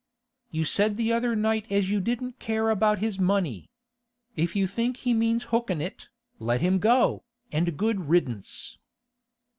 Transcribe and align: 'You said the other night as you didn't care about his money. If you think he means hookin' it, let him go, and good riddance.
'You 0.49 0.65
said 0.65 0.97
the 0.97 1.13
other 1.13 1.35
night 1.35 1.67
as 1.71 1.91
you 1.91 2.01
didn't 2.01 2.39
care 2.39 2.71
about 2.71 2.97
his 2.97 3.19
money. 3.19 3.69
If 4.35 4.55
you 4.55 4.65
think 4.65 4.97
he 4.97 5.13
means 5.13 5.49
hookin' 5.53 5.79
it, 5.79 6.07
let 6.39 6.59
him 6.59 6.79
go, 6.79 7.23
and 7.51 7.77
good 7.77 8.09
riddance. 8.09 8.79